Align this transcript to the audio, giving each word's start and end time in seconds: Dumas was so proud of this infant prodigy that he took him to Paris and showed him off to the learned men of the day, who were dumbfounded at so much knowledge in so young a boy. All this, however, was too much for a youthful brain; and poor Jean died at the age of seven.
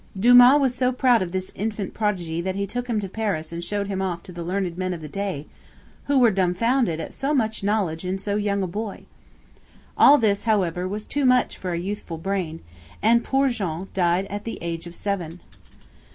Dumas 0.19 0.59
was 0.59 0.73
so 0.73 0.91
proud 0.91 1.21
of 1.21 1.31
this 1.31 1.51
infant 1.53 1.93
prodigy 1.93 2.41
that 2.41 2.55
he 2.55 2.65
took 2.65 2.87
him 2.87 2.99
to 3.01 3.07
Paris 3.07 3.51
and 3.51 3.63
showed 3.63 3.85
him 3.85 4.01
off 4.01 4.23
to 4.23 4.31
the 4.31 4.41
learned 4.41 4.75
men 4.75 4.95
of 4.95 5.01
the 5.01 5.07
day, 5.07 5.45
who 6.05 6.17
were 6.17 6.31
dumbfounded 6.31 6.99
at 6.99 7.13
so 7.13 7.35
much 7.35 7.63
knowledge 7.63 8.03
in 8.03 8.17
so 8.17 8.35
young 8.35 8.63
a 8.63 8.67
boy. 8.67 9.03
All 9.95 10.17
this, 10.17 10.45
however, 10.45 10.87
was 10.87 11.05
too 11.05 11.23
much 11.23 11.55
for 11.55 11.73
a 11.73 11.77
youthful 11.77 12.17
brain; 12.17 12.61
and 13.03 13.23
poor 13.23 13.49
Jean 13.49 13.89
died 13.93 14.25
at 14.31 14.43
the 14.43 14.57
age 14.59 14.87
of 14.87 14.95
seven. 14.95 15.39